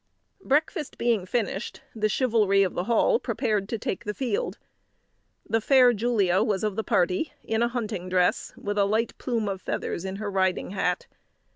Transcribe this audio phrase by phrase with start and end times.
[0.43, 4.57] Breakfast being finished, the chivalry of the Hall prepared to take the field.
[5.47, 9.47] The fair Julia was of the party, in a hunting dress, with a light plume
[9.47, 11.05] of feathers in her riding hat.